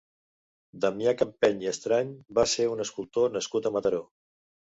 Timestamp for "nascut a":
3.37-3.73